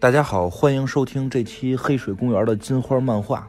[0.00, 3.48] 大家好，欢迎收听这期《黑水公园》的金花漫画。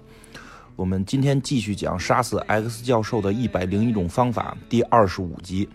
[0.76, 5.70] 我们今天继续讲杀死 X 教授的一百零一种方法第二十五集。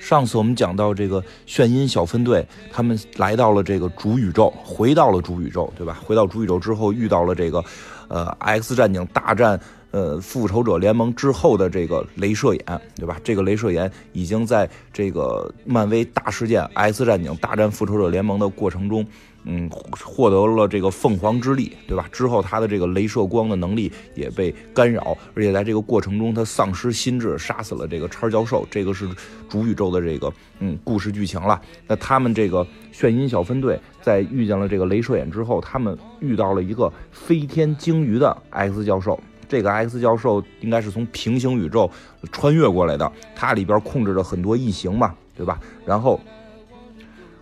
[0.00, 6.00] 上次我们讲到这个炫音小分队，他们来到了这个主宇宙，回到了主宇宙，对吧？
[6.02, 7.62] 回到主宇宙之后，遇到了这个
[8.08, 9.60] 呃 X 战警大战
[9.94, 13.16] 呃复仇者联盟之后的这个镭射眼，对吧？
[13.22, 19.06] 这个镭射眼已经在这个漫威大事件 X 战警大战复仇者联盟的过程中。
[19.46, 19.68] 嗯，
[20.02, 22.08] 获得了这个凤凰之力，对吧？
[22.10, 28.66] 之后他的这个镭射光的能力也被干扰，而且在这个过程中他丧失心智，杀死了这个叉教授。
[28.70, 29.06] 这个是
[29.46, 31.60] 主宇宙的这个嗯故事剧情了。
[31.86, 39.20] 那他们这个炫音小分队在遇见了这个镭射眼之后，他们遇到了一个飞天鲸鱼的 X 教授。
[39.48, 41.90] 这个 X 教授应该是从平行宇宙
[42.32, 45.58] 穿越过来的，它里边控制着很多异形嘛，对吧？
[45.84, 46.20] 然后。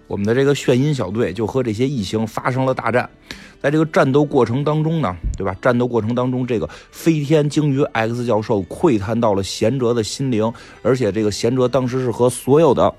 [0.09, 3.09] 我们的这个炫音小队就和这些异形发生了大战，
[3.63, 5.57] 在这个战斗过程当中呢，对吧？
[5.63, 12.95] 战斗过程当中，这个飞天鲸鱼 X 教授窥探到了贤哲的心灵，而且这个贤哲当时是和所有的。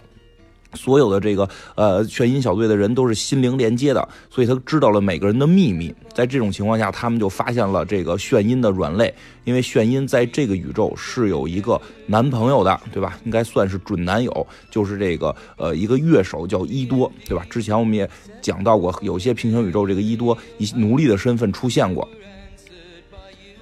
[0.73, 5.93] 所有的这个呃炫音小队的人都是心灵连接的，所以他知道了每个人的秘密。
[6.13, 9.11] 在这种情况下，他们就发现了这个炫音的软肋，
[9.45, 13.17] 因为炫音在这个宇宙是有一个男朋友的，对吧？
[13.25, 17.43] 应该算是准男友，就是这个呃一个乐手叫伊多，对吧？
[17.49, 18.07] 之前我们也
[18.41, 22.07] 讲到过，有些平行宇宙这个伊多以奴隶的身份出现过。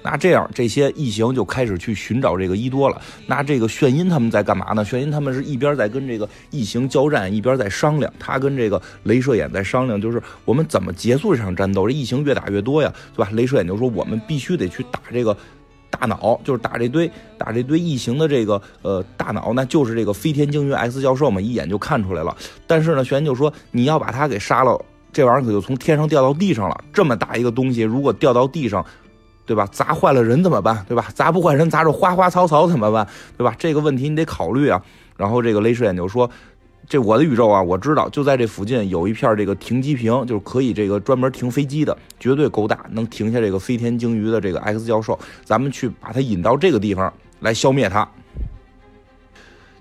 [0.02, 3.00] 那这样，这些异形就开始去寻找这个伊多了。
[3.26, 4.84] 那这个炫音他们在干嘛呢？
[4.84, 8.12] 炫音他们是一边在跟这个异形交战，一边在商量。
[8.18, 11.86] 他跟这个镭射眼在商量，就是我们怎么结束这场战斗。
[11.86, 13.30] 这异形越打越多呀，对吧？
[13.32, 15.36] 镭射眼就说我们必须得去打这个
[15.88, 22.36] 大脑，就是打这堆打这堆异形的这个呃大脑，那就是这个飞天鲸鱼 X 教授嘛，一眼就看出来了。
[22.66, 24.76] 但是呢，炫音就说你要把他给杀了，
[25.12, 26.84] 这玩意儿可就从天上掉到地上了。
[26.92, 28.84] 这么大一个东西，如果掉到地上。
[29.44, 29.66] 对吧？
[29.72, 30.84] 砸坏了人怎么办？
[30.88, 31.08] 对吧？
[31.14, 33.06] 砸不坏人，砸着花花草草怎么办？
[33.36, 33.54] 对吧？
[33.58, 34.80] 这个问题你得考虑啊。
[35.16, 36.28] 然后这个镭射眼就说
[36.88, 45.18] ：“这我的宇宙啊，我知道，就在这附近有一片这个停机坪，就是可以这个专门停飞机的，绝对够大，能停下这个飞天鲸鱼的这个 X 教授。
[45.44, 48.08] 咱们去把它引到这个地方来消灭它。”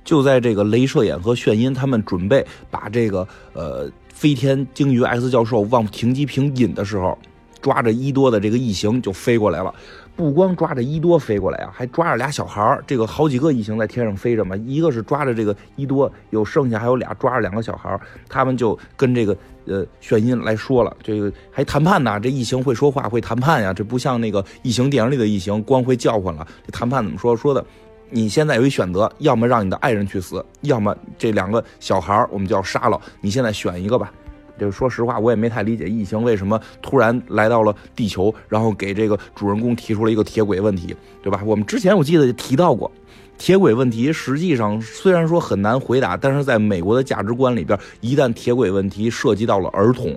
[0.04, 7.18] 就在这个镭射眼和炫音他们准备把这个呃飞天鲸鱼 X 教授往停机坪引的时候。
[7.62, 9.74] 抓着伊多的这个异形就飞过来了，
[10.16, 22.20] 不光抓着伊多飞过来啊，还抓着俩小孩儿这个好几个异形在天上飞着嘛，一个是抓着这个伊多，有剩下还有俩抓着两个小孩儿他们就跟这个呃炫音来说了，这个还谈判呢。
[22.20, 26.48] 这异形会说话，会谈判呀，这不像那个异形电影里的异形，光会叫唤了。
[26.66, 27.36] 这谈判怎么说？
[27.36, 27.64] 说的，
[28.10, 33.00] 你现在有一选择，要么让你的爱人去死，要么这两个小孩儿我们就要杀了。
[33.22, 34.12] 你现在选一个吧。
[34.62, 41.42] 这个说实话，我也没太理解异形为什么突然来到了地球，然后给这个主人公提出了一个铁轨问题，对吧？
[41.44, 42.92] 我们之前我记得提到过，
[43.40, 50.16] 铁轨问题实际上虽然说很难回答，但是在美国的价值观里边，一旦铁轨问题涉及到了儿童，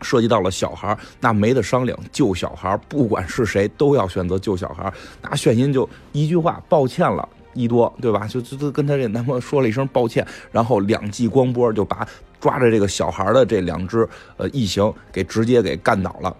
[0.00, 4.90] 涉及到了小孩，那没得商量，救小孩，不管是谁都要选择救小孩。
[5.20, 8.26] 那炫音就一句话，抱歉了，一多，对吧？
[8.26, 12.08] 就就就跟他这男朋友说了一声抱歉，然后两记光波就把。
[12.40, 16.34] 抓着这个小孩的这两只呃异形，给直接给干倒了。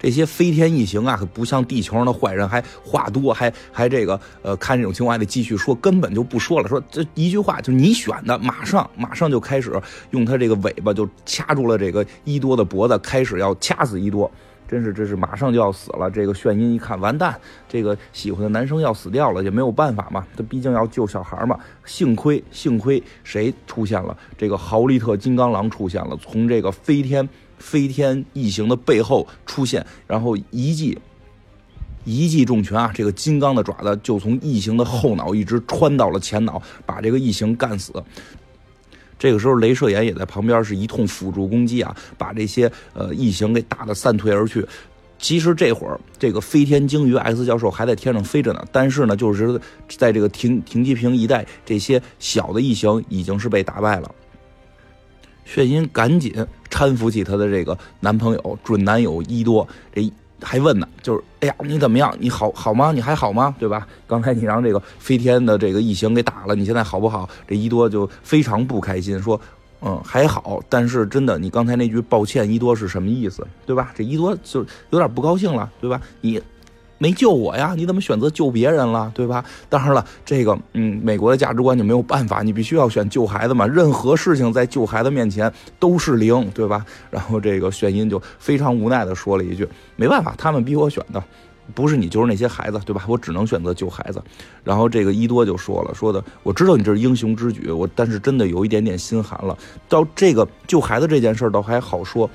[0.00, 6.68] 这些飞天异形啊，可不像地球上的坏人，还话多，还还这个呃，看这种情况还得继续说，根本就不说了。
[6.68, 14.28] 说这一句话，就你选的，马上马上就开始用他这个尾巴就掐住了这个伊多的脖子，开始要掐死伊多。
[14.72, 16.10] 真是，这是马上就要死了。
[16.10, 17.38] 这个炫音一看，完蛋，
[17.68, 20.26] 这个喜欢的男生要死掉了，也没有办法嘛。
[20.34, 21.60] 他毕竟要救小孩嘛。
[21.84, 24.16] 幸亏，幸亏谁出现了？
[24.38, 27.28] 这个豪利特金刚狼出现了，从这个飞天
[27.58, 30.98] 飞天异形的背后出现，然后一记
[32.04, 37.92] 一记重拳啊，这个金刚的爪子就从异形的后脑一直穿到了前脑，把这个异形干死。
[39.18, 44.66] 这个时候，镭射眼也在旁边，是一通辅助攻击啊，把这些呃异形给打得散退而去。
[45.18, 54.12] 其实这会儿，这个飞天鲸鱼 X 教授还在天上飞着呢，但是呢，就是在这个停停机坪一带，这些小的异形已经是被打败了。
[55.44, 56.34] 炫音赶紧
[56.70, 60.12] 搀扶起她的这个男朋友准男友伊多，这。
[60.42, 62.14] 还问呢，就是哎呀，你怎么样？
[62.18, 62.92] 你好好吗？
[62.92, 63.54] 你还好吗？
[63.58, 63.86] 对吧？
[64.06, 67.28] 刚才你让这个飞天的这个异形给打了，你现在好不好？
[67.46, 69.40] 这伊多就非常不开心，说，
[69.80, 73.46] 嗯，还好，但是真的，你刚才那句抱歉，伊多是什么意思？
[73.64, 73.92] 对吧？
[73.94, 74.60] 这伊多就
[74.90, 76.00] 有点不高兴了，对吧？
[76.20, 76.40] 你。
[77.02, 77.74] 没救我呀？
[77.76, 79.44] 你怎么选择救别人了，对吧？
[79.68, 83.66] 当然了，这个嗯，美国的价值观就没有办法，你必须要选救孩子嘛。
[83.66, 86.86] 任何事情在救孩子面前都是零，对吧？
[87.10, 91.20] 然后这个炫音就非常无奈的说了一句：“没办法，他们逼我选的，
[91.74, 93.02] 不是你就是那些孩子，对吧？
[93.08, 94.22] 我只能选择救孩子。”
[94.62, 99.58] 然后这个伊多就说了：“说的我知道你这是英雄之举，我但是真的有一点点心寒了。
[99.88, 102.30] 到这个救孩子这件事儿倒还好说，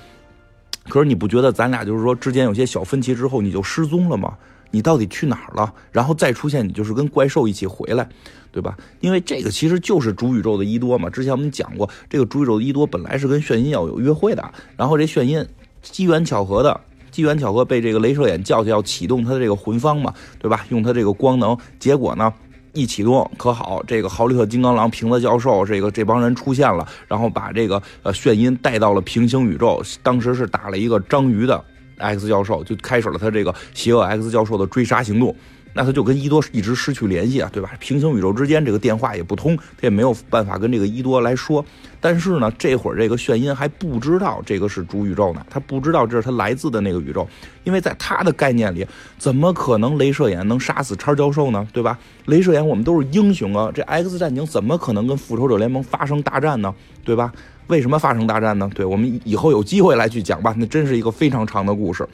[0.90, 4.34] 可是你不觉得咱俩就是说之间有些小分歧之后你就失踪了吗？”
[4.72, 5.74] 你到底去哪儿了？
[5.92, 8.08] 然后再出现，你就是跟怪兽一起回来，
[8.52, 8.78] 对吧？
[9.00, 11.10] 因为这个其实就是主宇宙的伊多嘛。
[11.10, 15.46] 之前我们讲过，这个主宇宙的伊多本来是跟炫音要有约会的，然后这炫音
[15.81, 16.81] 机缘巧合的，
[17.12, 20.66] 机缘巧合被这个镭射眼叫去要启动他的这个魂方嘛，对吧？
[20.70, 22.34] 用他这个光能，结果呢
[22.74, 31.63] 一启动可好，这个豪利特金刚狼、瓶子教授这个这帮人出现了，然后把这个呃炫音带到了平行宇宙，当时是打了一个章鱼的。
[31.98, 35.36] X 教授就开始了他这个邪恶 X 教授的追杀行动，
[35.77, 37.69] 那他就跟伊多一直失去联系啊，对吧？
[37.79, 41.63] 平行宇宙之间这个电话也不通，他也没有办法跟这个伊多来说。
[42.01, 47.27] 但是呢，这会儿这个炫音还不知道这个是主宇宙呢，他不知道这是他来自的那个宇宙，
[47.63, 48.83] 因为在他的概念里，
[49.19, 51.68] 怎么可能镭射眼能杀死叉教授呢？
[51.71, 52.00] 对吧？
[52.25, 56.74] 镭射眼我们都是英雄啊，这 X 战警怎么可能跟复仇者联盟发生大战呢？
[57.06, 57.31] 对吧？
[57.68, 58.68] 为什么发生大战呢？
[58.74, 62.07] 对我们以后有机会来去讲吧，那真是一个非常长的故事。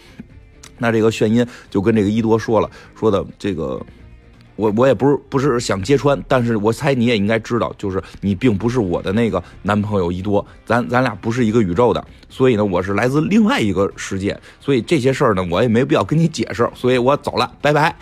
[0.84, 3.82] 那这个炫音就跟这个伊多说了，说的这个，
[4.58, 17.96] 我我也不是不是想揭穿，但是我猜你也应该知道，就是你并不是我的那个男朋友伊多，咱咱俩不是一个宇宙的，所以呢，我是来自另外一个世界，所以这些事儿呢，我也没必要跟你解释，所以我走了，拜拜。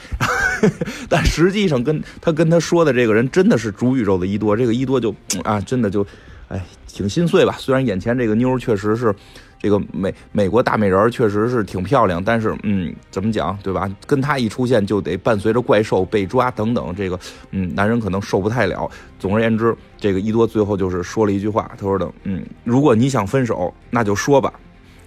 [1.08, 5.14] 但实际上跟他跟他说的这个人真的是主宇宙的伊多，这个伊多就
[5.44, 6.04] 啊，真的就。
[6.48, 7.56] 哎，挺心碎吧？
[7.58, 9.16] 虽然眼前这个妞确实是，
[9.62, 13.88] 这个美美国大美人确实是挺漂亮，但是嗯，怎么讲，对吧？
[14.08, 17.20] 跟她一出现就得伴随着怪兽被抓等等，这个
[17.52, 18.90] 嗯，男人可能受不太了。
[19.20, 24.52] 总而言之，这个伊多最后就是说了一句话，他说的嗯，如果你想分手，那就说吧。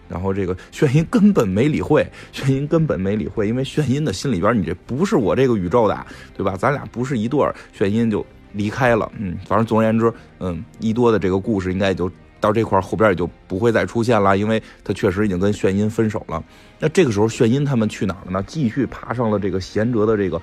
[0.09, 6.07] 然后这个 炫音根本没理会，炫音根本没理会，因为炫音的心里边，你这不是我这个宇宙的，
[6.37, 6.57] 对吧？
[6.57, 8.25] 咱俩不是一对儿，炫音就。
[8.57, 12.09] 离开了，嗯，反正总而言之，嗯，伊多的这个故事应该也就
[12.45, 16.45] 到这块后边也就不会再出现了，因为他确实已经跟炫音分手了。
[16.79, 18.45] 那这个时候，炫音他们去哪儿了呢？
[18.47, 20.39] 继续爬上了这个贤哲的这个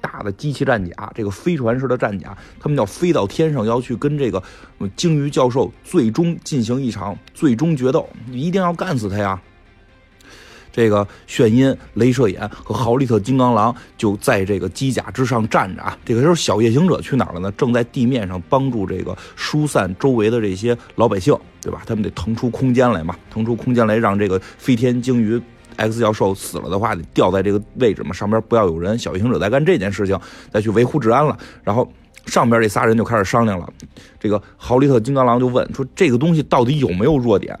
[0.00, 4.40] 大的机器战甲，这个飞船式的战甲，他们要飞到天上，要去跟这个
[4.94, 9.42] 鲸鱼教授最终进行一场最终决斗，一定要干死他呀！
[10.72, 15.96] 这个炫音、镭射眼和豪利特金刚狼就在这个机甲之上站着啊。
[16.04, 17.52] 这个时候，小夜行者去哪儿了呢？
[17.52, 21.82] 正在地面上帮助这个疏散周围的这些老百姓，对吧？
[21.86, 25.40] 他们得腾出空间来嘛，腾出空间来让这个飞天鲸鱼
[25.76, 28.98] X 教授死了的话，得掉在这个位置嘛，上边不要有人。
[28.98, 30.18] 小夜行者在干这件事情，
[30.52, 31.36] 再去维护治安了。
[31.64, 31.90] 然后
[32.26, 33.68] 上边这仨人就开始商量了。
[34.18, 37.58] 这个豪利特金刚狼就问说：“这个东西到底有没有弱点？”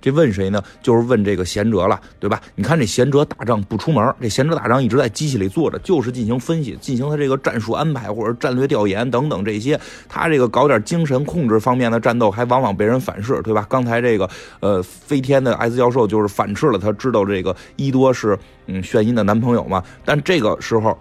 [0.00, 0.62] 这问谁呢？
[0.82, 2.40] 就是问这个贤哲了，对吧？
[2.54, 9.78] 你看这贤哲打仗不出门，这贤哲打仗一直在机器里坐着，就是进行分析，进行他这个战术安排或者战略调研等等这些。
[10.08, 13.66] 他这个搞点精神控制方面的战斗，还往往被人反噬，对吧？
[13.68, 14.28] 刚才这个
[14.60, 19.82] 呃飞天的 S 教授就是反斥了他，知道这个伊多是嗯炫音的男朋友嘛？
[20.04, 20.98] 但这个时候。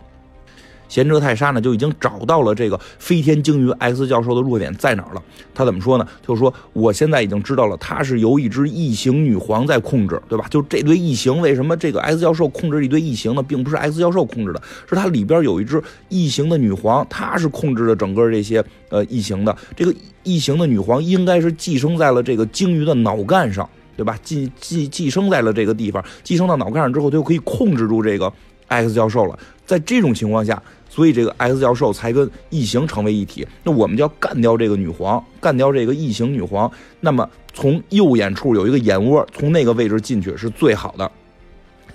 [0.88, 5.22] 贤哲泰莎呢就已经找到了这个飞天鲸鱼 X 教授的弱点在哪儿了。
[5.54, 6.08] 他怎么说呢？
[6.26, 10.46] 就说我现在已经知道了，他是由一只异形女皇在控制，对吧？
[10.50, 13.42] 就这堆异形，为什么这个 X 教授控制一堆异形呢？
[13.42, 19.56] 并不是 X 教授控制的，是它里边有一只异形的女皇，她是控制着整个这些呃异形的。
[19.76, 24.18] 这个异形的女皇应该是寄生在了这个鲸鱼的脑干上，对吧？
[24.24, 28.32] 寄寄寄生在了这个地方，寄生到脑干上之后，就可以控制住这个
[28.68, 29.38] X 教授了。
[29.66, 30.62] 在这种情况下。
[30.90, 33.48] 所以这个 X 教授才跟异形成为一体。
[33.64, 36.72] 那我们就要干掉这个女皇，干掉这个异形女皇。
[37.00, 41.12] 那么从右眼处有一个眼窝，从那个位置进去是最好的。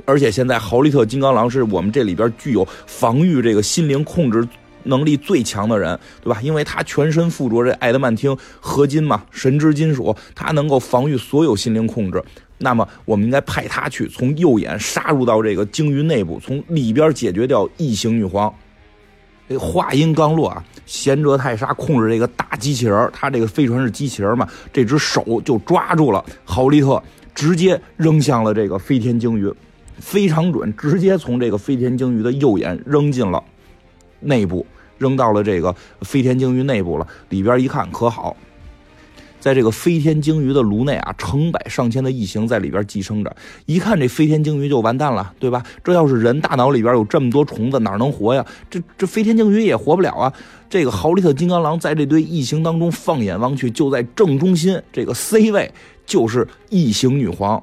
[0.04, 4.46] 而且现在豪利特金刚狼是我们这里边具有防御这个心灵控制
[4.84, 6.40] 能力最强的人，对吧？
[6.42, 12.22] 因为他全身附着这艾德曼汀合金嘛，神之金属，他能够防御所有心灵控制。
[12.58, 18.52] 那么我们应该派他去从右眼杀入到这个鲸鱼内部，从里边解决掉异形女皇。
[19.52, 27.02] 这话音刚落啊，贤哲泰莎控制这个大机器人他这个飞船是机器人嘛，这只手就抓住了豪利特，
[27.34, 29.52] 直接扔向了这个飞天鲸鱼，
[29.98, 33.42] 非常准，直接从这个飞天鲸鱼的右眼扔进了
[34.20, 34.64] 内部，
[34.96, 37.06] 扔到了这个飞天鲸鱼内部了。
[37.28, 38.34] 里边一看可好，
[39.42, 43.36] 在这个飞天鲸鱼的颅内啊，成百上千的异形在里边寄生着。
[43.66, 45.64] 一看这飞天鲸鱼就完蛋了，对吧？
[45.82, 48.46] 这要是人大脑里边有这么多虫子，哪能活呀？
[48.70, 50.32] 这这飞天鲸鱼也活不了啊！
[50.70, 55.68] 这个豪利特金刚狼在这堆异形当中放眼望去，就在正中心这个 C 位
[56.06, 57.60] 就是异形女皇，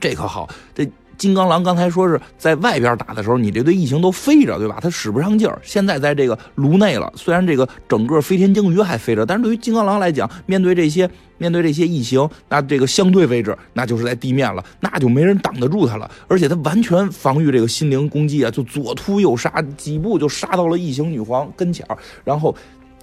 [0.00, 0.84] 这可好，这。
[1.18, 4.78] 金刚狼刚才说是在外边打的时候，你这堆异形都飞着，对吧？
[4.80, 5.60] 它使不上劲儿。
[5.62, 16.10] 现在在这个颅内了，虽然这个整个飞天鲸鱼还飞着，但是对于金刚狼来讲，面对这些 面对这些异形，那这个相对位置那就是在地面了，那就没人挡得住它了。
[16.28, 22.54] 而且它完全防御这个心灵攻击啊，就左突右杀，几步就杀到了异形女皇跟前儿然后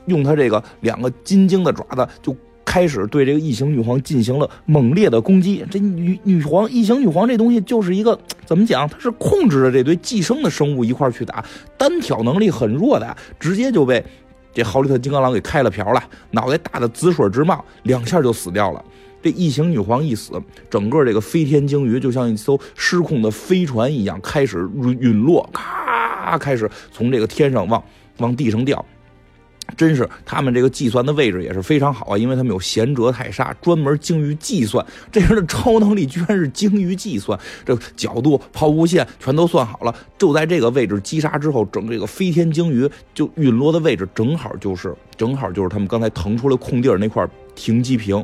[0.06, 2.36] 用它这个两个金睛的爪子就。
[2.76, 5.66] 开始对这个异形女皇进行了猛烈的攻击。
[5.72, 8.86] 这女女皇异形女皇这东西就是一个 怎么讲？
[8.90, 11.42] 它是控制着这堆寄生的生物一块去打，
[11.78, 14.04] 单挑能力很弱的，直接就被
[14.54, 18.84] 这豪利特金刚狼给开了瓢了，脑袋打的紫水直冒，两下就死掉了。
[19.24, 20.34] 这异形女皇一死，
[20.70, 27.82] 整个这个飞天鲸鱼就像一艘失控的飞船一样开始陨落，咔，开始从这个天上往
[28.18, 28.86] 往地上掉。
[29.76, 34.86] 真是他们这个计算的位置也是非常好啊，因为他们有贤哲泰莎，专门精于计算。
[35.12, 39.94] 这人的超能力居然是精于计算，这角度、抛物线全都算好了。
[40.18, 48.24] 就在这个位置击杀之后，整这个飞天鲸鱼就陨落的位置正好就是正好就是他们刚才腾出来空地儿那块停机坪。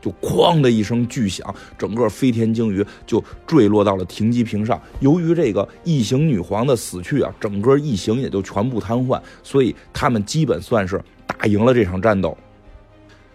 [0.00, 4.80] 就哐的一声巨响，整个飞天鲸鱼就坠落到了停机坪上。
[5.00, 12.36] 由于这个异形女皇的死去啊，整个异形也就全部瘫痪，所以他们基本算是打赢了这场战斗。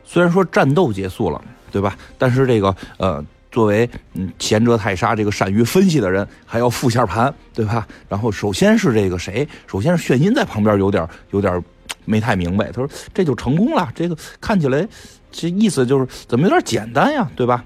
[0.03, 1.97] 虽然说战斗结束了，对吧？
[2.17, 7.87] 但是这个呃，作为嗯贤者泰莎这个善于分析的人，还要复下盘，对吧？
[8.07, 9.47] 然后首先是这个谁？
[9.65, 11.63] 首先是炫音在旁边有点有点
[12.05, 14.87] 没太明白，他说这就成功了，这个看起来。
[15.37, 17.61] 这意思就是怎么有点简单呀，对吧？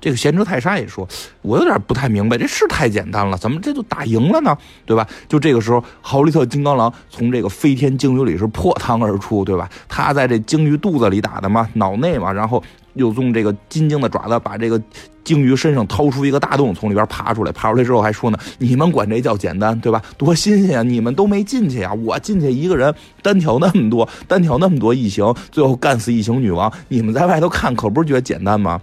[0.00, 1.08] 这个贤者泰莎也说，
[1.42, 4.56] 我有点不太明白，这是太简单了，怎么这就打赢了呢？
[4.86, 5.04] 对吧？
[5.26, 9.68] 就这个时候，豪利特金刚狼从这个飞天鲸鱼里是破膛而出，对吧？
[9.88, 12.62] 他在这鲸鱼肚子里打的嘛，脑内嘛，然后
[12.98, 14.80] 又用这个金睛的爪子把这个
[15.24, 20.02] 鲸鱼身上掏出一个大洞，从里边爬出来，爬出来之后还说呢，你们管这叫简单，对吧？
[20.16, 20.82] 多新鲜啊！
[20.82, 28.80] 你们都没进去啊，我进去一个人单挑那么多，单挑那么多异形，最后干死异形女王，你们在外头看可不是觉得简单吗？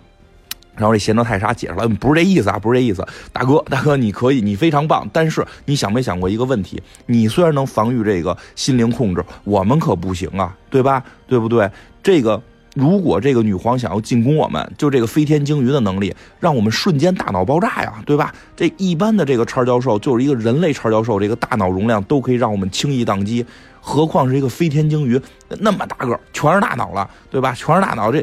[0.75, 6.83] 然后这贤德泰莎解释了，不是这意思啊，不是这意思，大哥，大哥，你可以，你非常棒，但是你想没想过一个问题？
[7.05, 11.01] 你虽然能防御这个心灵控制，我们可不行啊，对吧？
[11.27, 11.71] 对不对？
[12.03, 12.41] 这个
[12.75, 18.35] 如果这个女皇想要进攻我们，就这个飞天鲸鱼的能力，让我们瞬间大脑爆炸呀，对吧？
[18.53, 23.45] 这一般的这个叉教授就是一个人类叉教授，这个大脑容量都可以让我们轻易宕机，
[23.79, 25.19] 何况是一个飞天鲸鱼
[25.59, 27.53] 那么大个， 全是大脑了，对吧？
[27.53, 28.21] 全是大脑，这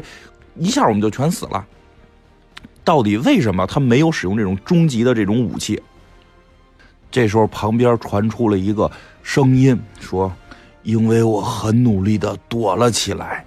[0.55, 1.65] 一下我们就全死了。
[2.83, 5.81] 到底为什么他没有使用这种终极的这种武器？
[7.09, 8.91] 这时候旁边传出了一个
[9.23, 10.31] 声音，说
[10.83, 13.43] ：“因为我很努力的躲了起来。”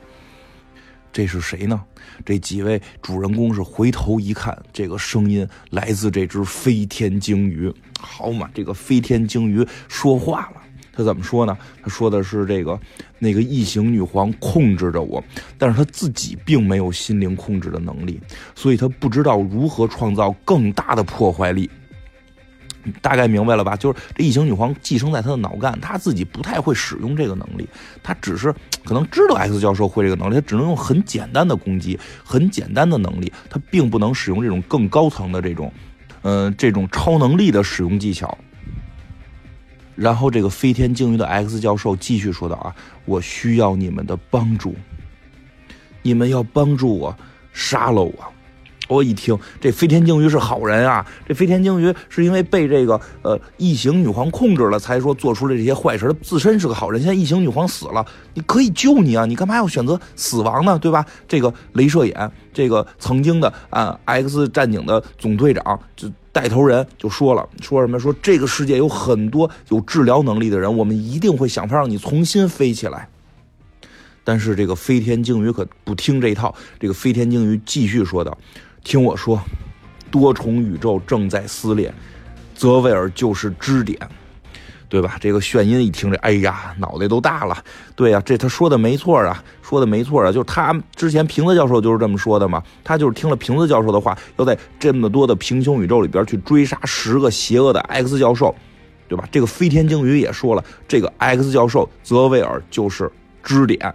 [1.16, 1.82] 这是谁呢？
[2.26, 7.73] 这几位主人公是回头一看，这个声音来自这只飞天鲸鱼。
[7.99, 10.61] 好嘛，这个飞天鲸鱼说话了。
[10.92, 11.56] 他怎么说呢？
[11.82, 12.78] 他说的是这个
[13.18, 15.25] 那个异形女皇控制着我，
[15.56, 18.20] 但是他自己并没有心灵控制的能力，
[18.54, 21.70] 所以他不知道如何创造更大的破坏力。
[23.02, 23.76] 大概明白了吧？
[23.76, 27.68] 就是这异形女皇寄生在他的脑干，他自己不太会使用这个能力，
[28.02, 35.72] 他只是 可能知道 X 教授会这个能力，他只能用很简单的攻击，很简单的能力，他并不能使用这种更高层的这种，
[36.22, 38.36] 嗯，这种超能力的使用技巧。
[39.94, 42.74] 然后这个飞天鲸鱼的 X 教授继续说道：“啊，
[43.06, 44.76] 我需要你们的帮助，
[46.02, 47.16] 你们要帮助我
[47.52, 48.14] 杀了我。”
[48.88, 51.04] 我一听，这飞天鲸鱼是好人啊！
[51.26, 56.06] 这飞天鲸鱼是因为被这个呃异形女皇控制了，才说做出了这些坏事。
[56.06, 59.26] 他自身是个好人，现在异形女皇死了，你可以救你啊！
[59.26, 60.78] 你干嘛要选择死亡呢？
[60.78, 61.04] 对吧？
[61.26, 66.10] 这个镭射眼，这个曾经的啊 X 战警的总队长就。
[66.36, 67.98] 带头人就说了，说什么？
[67.98, 73.08] 说这个世界有很多有治疗能力的人，我们一定会想法让你重新飞起来。
[74.22, 78.36] 但是这个飞天鲸鱼可不听这一套，这个飞天鲸鱼继续说道
[78.86, 79.42] ：“听我说，
[80.12, 81.92] 多重宇宙正在撕裂，
[82.54, 83.98] 泽维尔就是支点。”
[84.88, 85.16] 对吧？
[85.20, 87.58] 这个炫音一听这，哎呀，脑袋都大了。
[87.96, 92.62] 对呀，这他说的没错啊，说的没错啊，就是他之前瓶子教授就是这么说的嘛。
[92.84, 98.54] 他就是听了瓶子教授的话，要在这么多的平行宇宙里边去追杀十个邪恶的 X 教授，
[99.08, 99.28] 对吧？
[99.32, 103.10] 这个飞天鲸鱼也说了，这个 X 教授泽维尔就是
[103.42, 103.92] 支点。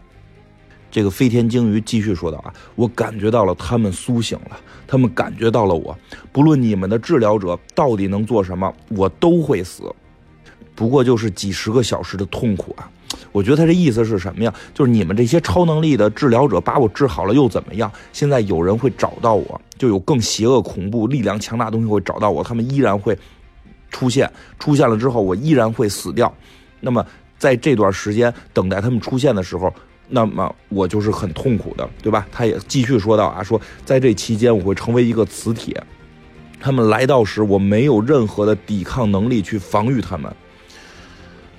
[0.91, 5.97] 这个飞天鲸鱼继续说道啊，我感觉到了他们苏醒了，他们感觉到了我。
[6.33, 9.83] 不论你们的治疗者到底能做什么，我都会死。
[10.75, 12.89] 不过就是几十个小时的痛苦啊！
[13.31, 14.53] 我觉得他这意思是什么呀？
[14.73, 17.89] 就是你们这些超能力的治疗者把我治好了又怎么样？
[18.11, 23.17] 现在有人会找到我，就有更邪恶、恐怖、力量强大东西会找到我，他们依然会
[23.91, 24.29] 出现。
[24.59, 26.33] 出现了之后，我依然会死掉。
[26.79, 27.05] 那么
[27.37, 29.73] 在这段时间等待他们出现的时候。
[30.13, 32.27] 那么我就是很痛苦的，对吧？
[32.33, 35.81] 他也继续说道啊，说在这期间我会成为一个磁铁，
[36.59, 40.29] 他们来到时我没有任何的抵抗能力去防御他们，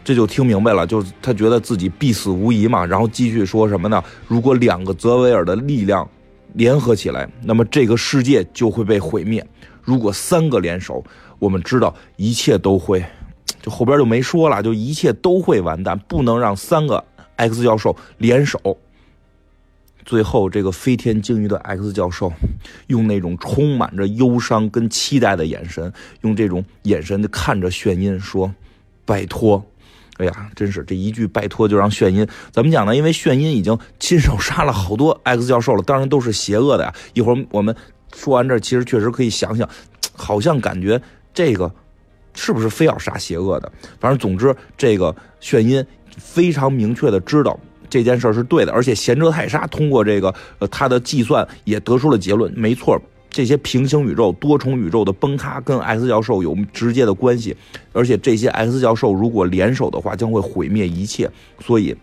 [0.04, 2.84] 这就听明白了，就是他觉得自己必死无疑嘛。
[2.84, 4.04] 然后继续说什么呢？
[4.28, 6.06] 如果两个泽维尔的力量
[6.52, 9.42] 联合起来，那么这个世界就会被毁灭；
[9.80, 11.02] 如果三个联手，
[11.38, 13.02] 我们知道一切都会，
[13.62, 17.02] 就后边就没说了，就一切都会完蛋，不能让三个。
[17.48, 18.78] X 教授联手，
[20.04, 22.32] 最后这个飞天鲸鱼的 X 教授
[22.86, 28.54] 用那种充满着忧伤跟期待的眼神，用这种眼神看着炫音说
[29.04, 29.64] ：“拜托！”
[30.18, 32.94] 哎呀，真是这一句“拜托”就让炫音怎么讲呢？
[32.94, 36.94] 因为炫音已经亲手杀了好多 X 教授了，当然都是邪恶的呀。
[37.14, 37.74] 一会儿我们
[38.14, 39.68] 说完这，其实确实可以想想，
[40.14, 41.02] 好像感觉
[41.34, 41.74] 这个
[42.34, 43.72] 是不是非要杀邪恶的？
[43.98, 45.84] 反正总之，这个炫音。
[46.16, 57.54] 非常明确的知道这件事是对的，而且贤者泰莎通过这个呃他的计算也得出了结论，没错，这些平行宇宙、多重宇宙的崩塌跟 X 教授有直接的关系，
[57.92, 61.30] 而且这些 X 教授如果联手的话，将会毁灭一切。
[61.60, 61.94] 所以，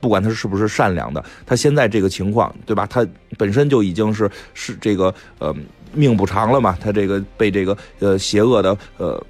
[0.00, 2.86] 不管他是不是善良的，他现在这个情况，对吧？
[2.86, 3.06] 他
[3.36, 5.54] 本身就已经是是这个呃
[5.92, 9.22] 命不长了嘛，他这个被这个呃邪恶的呃。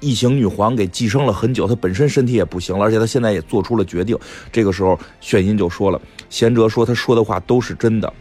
[0.00, 4.18] 异形女皇给寄生了很久，她本身身体也不行了，而且她现在也做出了决定。
[4.50, 8.12] 这个时候，炫音就说了：“贤哲说他说的话都是真的，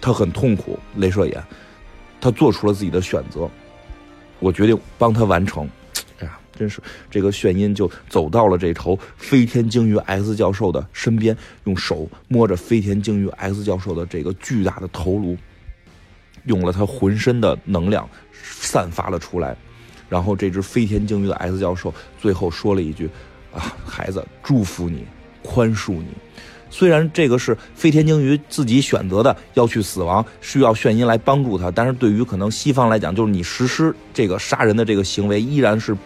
[0.00, 0.78] 他很痛苦。
[0.98, 1.42] 镭射眼，
[2.20, 3.50] 他做出了自己的选择，
[4.38, 5.68] 我决定帮他完成。”
[6.20, 15.36] 哎呀，真是这个炫音就走到了这头飞天鲸鱼 X 教授的身边，用手摸着飞天鲸鱼 X 教授的这个巨大的头颅，
[16.44, 19.56] 用了他浑身的能量散发了出来。
[20.14, 23.10] 然后这只飞天鲸鱼的 S 教授最后说了一句
[23.52, 25.04] ：“啊，孩子，祝福你，
[25.42, 26.06] 宽恕你。
[26.70, 35.96] 虽然这个是飞天鲸鱼自己选择的，要去死亡，需要炫音来帮助他，但是对于可能西方来讲，就是你实施这个杀人的这个行为，依然是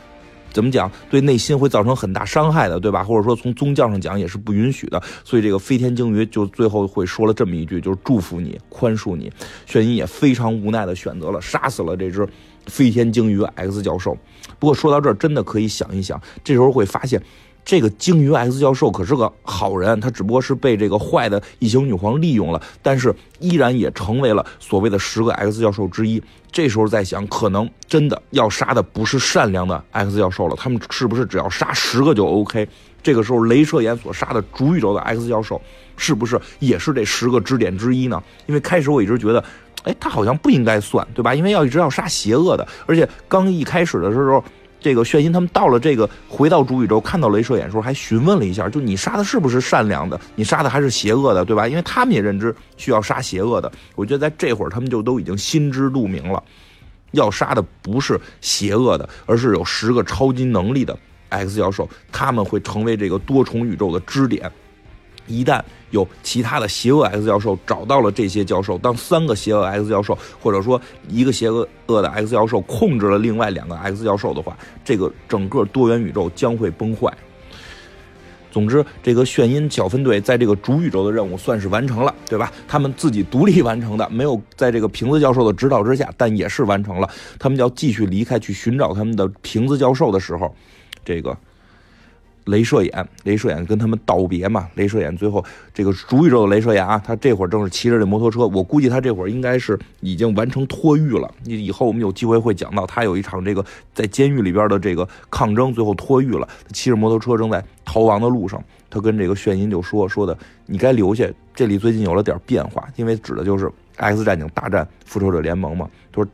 [0.52, 3.02] 怎么讲，对内心会造成很大伤害的，对吧？
[3.02, 5.02] 或者说从宗教上讲也是不允许的。
[5.24, 9.32] 所以这个飞天鲸鱼就最后会说了这么一句，就是祝福你，宽恕你。
[9.64, 12.28] 炫音也非常无奈的选择了杀死了这只。”
[12.66, 14.16] 飞天鲸鱼 X 教授，
[14.58, 17.22] 不过说到这儿，真的可以想一想，这时候会发现，
[17.64, 26.22] 这个鲸鱼 X 教授可是个好人，他只不过是被这个坏的异形女皇利用了，但是依然也成为了所谓的十个 X 教授之一。
[26.50, 32.68] 这时候在想，可能真的要杀的不是善良的 X 教授了，他们是不是只要杀十个就 OK？
[33.02, 35.60] 这个时候，镭射眼所杀的主宇宙的 X 教授，
[35.96, 38.22] 是不是也是这十个支点之一呢？
[38.46, 39.44] 因为开始我一直觉得。
[39.84, 41.34] 哎，他好像不应该算，对吧？
[41.34, 44.42] 因为要一直要杀邪恶的，而且刚一开始的时候，
[44.80, 50.20] 这个炫音他们到了这个回到主宇宙，看到镭射眼时候，还询问了一下，就你杀的是不是善良的？
[50.34, 51.68] 你杀的还是邪恶的，对吧？
[51.68, 53.70] 因为他们也认知需要杀邪恶的。
[53.94, 56.42] 我觉得在这会儿，他们就都已经心知肚明了，
[57.12, 64.50] 要杀的不是邪恶的，而是有十个超级能力的 X 教授，他们会成为这个多重宇宙的支点。
[65.26, 65.62] 一旦
[65.94, 77.12] 有其他的邪恶 X 教授找到了这些教授，当三个邪恶 X 教授，或者说一个邪恶恶的 X 教授控制了另外两个 X 教授的话，这个整个多元宇宙将会崩坏。
[78.50, 82.52] 总之，这个炫音小分队在这个主宇宙的任务算是完成了，对吧？
[82.68, 87.08] 他们自己独立完成的，没有在这个瓶子教授的指导之下，但也是完成了。
[87.38, 90.52] 他们要继续离开去寻找他们的瓶子教授的时候，
[91.04, 91.36] 这个。
[92.46, 94.68] 镭射眼，镭射眼跟他们道别嘛。
[94.76, 98.46] 镭射眼最后这个主宇宙的镭射眼啊，他这会儿正是骑着这摩托车。
[98.46, 101.30] 我估计他这会儿应该是已经完成脱狱了。
[101.44, 106.48] 以后我们有机会会讲到，他有一场这个在监狱里边的这个抗争，最后脱狱了。
[106.72, 116.30] 骑着摩托车正在逃亡的路上，他跟这个炫音就说说的：“你该留下，这里最近有了点变化，因为指的就是 X 战警大战复仇者联盟嘛。”他说：“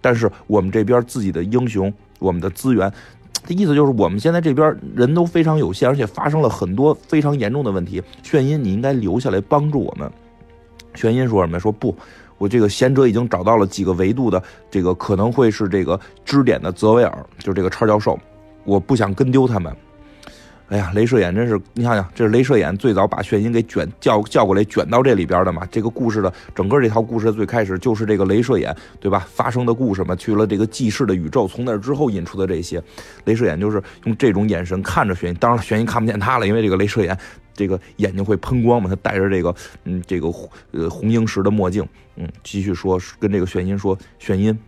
[0.00, 2.92] 但是我们这边自己的英雄，我们的资源。”
[3.46, 8.02] 他意思就是，我们现在这边人都非常有限，而且发生了很多非常严重的问题。
[8.22, 10.10] 炫音，你应该留下来帮助我们。
[10.94, 11.60] 炫音说什么？
[11.60, 11.94] 说不，
[12.38, 18.18] 我这个贤者已经找到了几个维度的这个可能会是这个支点的泽维尔，就是这个超教授。
[18.64, 19.76] 我不想跟丢他们。
[20.70, 25.66] 哎呀，镭射眼真是，你想想，这是镭射眼最早把眩晕给卷叫叫过来卷到这里边的嘛？
[25.70, 29.26] 这个故事的整个这条故事的最开始就是这个镭射眼，对吧？
[29.30, 32.82] 发生的故事嘛，去了这个记事的宇宙，从那之后引出的这些，
[33.26, 37.16] 镭射眼就是用这种眼神看着眩晕，当然了，眩晕看不见他了，因为这个镭射眼
[37.52, 40.28] 这个眼睛会喷光嘛，他戴着这个嗯这个
[40.72, 44.58] 呃红萤石的墨镜，嗯，继续说跟这个眩晕说，眩晕。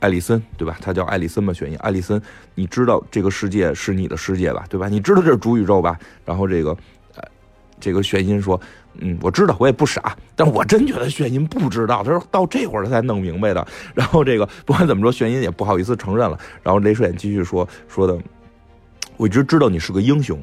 [0.00, 0.76] 艾丽森，对吧？
[0.80, 1.52] 他叫艾丽森吧？
[1.52, 2.22] 选一艾丽森，
[2.54, 4.64] 你知道这个世界是你的世界吧？
[4.70, 4.88] 对吧？
[4.88, 5.98] 你知道这是主宇宙吧？
[6.24, 6.70] 然后这个，
[7.16, 7.22] 呃，
[7.80, 8.60] 这个玄音说，
[9.00, 13.66] 嗯，我知道，我也不傻，但我真觉得玄音不知道，他说到这会儿他才弄明白的。
[13.92, 16.38] 然后这个不管怎么说，玄音也不好意思承认了。
[16.62, 18.16] 然后雷射眼继续说说的，
[19.16, 20.38] 我一直知道你是个英雄，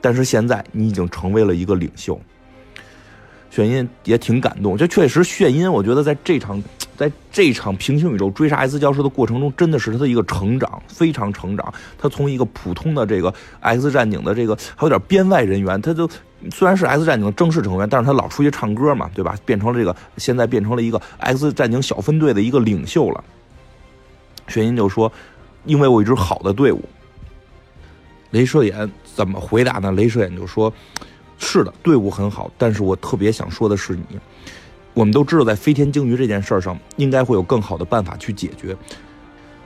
[0.00, 2.20] 但是现在你已经成为了一个领袖。
[3.50, 6.60] 玄音也挺感动，这确实，玄音，我觉得在这场。
[6.96, 11.72] 在这场平行宇宙追杀 X 教授的过程中，真的是他的一个成长，非常成长。
[11.98, 16.08] 他从一个普通的这个 X 战警的这个还有点编外人员，他就
[16.50, 19.36] 虽然是 X 战警的正式成员，但是他老出去唱歌嘛，对吧？
[19.44, 23.22] 变成了这个现在变成了一个 X 战警小分队的一个领袖了。
[24.48, 25.12] 玄音就说
[25.66, 26.82] ：“因为我一支好的队伍。”
[28.32, 29.92] 镭射眼怎么回答呢？
[29.92, 30.72] 镭射眼就说
[31.38, 34.04] ：“是的，队伍很好，但是我特别想说的是你。”
[34.96, 38.74] 我们都知道，在飞天鲸鱼这件事儿上，应该会有更好的办法去解决。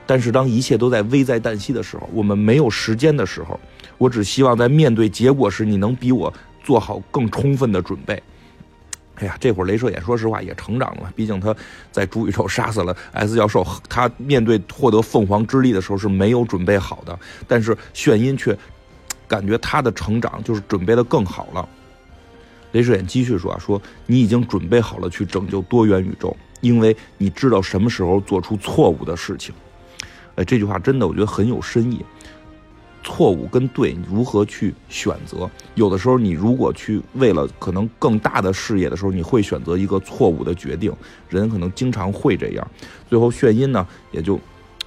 [0.05, 3.57] 但是，当一切都在危在旦夕的时候，我们没有时间的时候，
[3.97, 8.21] 我只希望在面对结果时，你能比我做好更充分的准备。
[9.15, 11.55] 哎呀，这会儿镭射眼说实话也成长了，毕竟他
[11.93, 17.17] 在主宇宙杀死了 S 教授，他面对获得凤凰之力的时候是没有准备好的。
[17.47, 18.57] 但是炫音却
[19.29, 21.69] 感觉他的成长就是准备的更好了。
[22.71, 29.53] 雷射眼继续说：“啊，说你已经准备好了去拯救多元宇宙，因为你知道什么时候做出错误的事情。”
[30.35, 32.03] 哎，这句话真的我觉得很有深意。
[33.03, 35.49] 错误跟对，如何去选择？
[35.73, 40.93] 有的时候，你如果去为了可能更大的事业的时候，你会选择一个错误的决定。
[41.27, 42.65] 人可能经常会这样。
[43.09, 44.39] 最后，炫音呢也就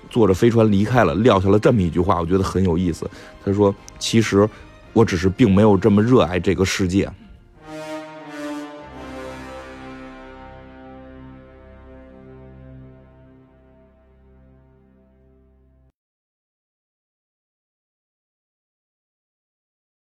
[0.08, 3.10] 坐着飞船离开了，撂下了这么一句话，我觉得很有意思。
[3.44, 4.48] 他说：“其实
[4.92, 7.10] 我只是并没有这么热爱这个世界。”